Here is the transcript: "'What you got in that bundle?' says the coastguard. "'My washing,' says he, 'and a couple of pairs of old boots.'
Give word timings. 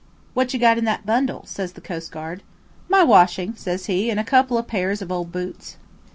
"'What 0.33 0.51
you 0.51 0.59
got 0.59 0.79
in 0.79 0.85
that 0.85 1.05
bundle?' 1.05 1.43
says 1.45 1.73
the 1.73 1.79
coastguard. 1.79 2.41
"'My 2.89 3.03
washing,' 3.03 3.53
says 3.53 3.85
he, 3.85 4.09
'and 4.09 4.19
a 4.19 4.23
couple 4.23 4.57
of 4.57 4.65
pairs 4.65 5.03
of 5.03 5.11
old 5.11 5.31
boots.' 5.31 5.77